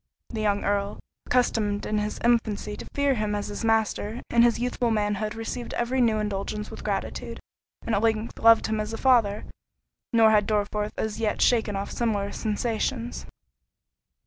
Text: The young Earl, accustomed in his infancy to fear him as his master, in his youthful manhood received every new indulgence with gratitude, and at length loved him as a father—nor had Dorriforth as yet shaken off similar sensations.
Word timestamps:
The 0.29 0.41
young 0.41 0.63
Earl, 0.63 0.97
accustomed 1.27 1.85
in 1.85 1.99
his 1.99 2.17
infancy 2.23 2.75
to 2.75 2.87
fear 2.91 3.13
him 3.13 3.35
as 3.35 3.49
his 3.49 3.63
master, 3.63 4.23
in 4.31 4.41
his 4.41 4.57
youthful 4.57 4.89
manhood 4.89 5.35
received 5.35 5.75
every 5.75 6.01
new 6.01 6.17
indulgence 6.17 6.71
with 6.71 6.83
gratitude, 6.83 7.39
and 7.85 7.93
at 7.93 8.01
length 8.01 8.39
loved 8.39 8.65
him 8.65 8.79
as 8.79 8.93
a 8.93 8.97
father—nor 8.97 10.31
had 10.31 10.47
Dorriforth 10.47 10.93
as 10.97 11.19
yet 11.19 11.39
shaken 11.39 11.75
off 11.75 11.91
similar 11.91 12.31
sensations. 12.31 13.27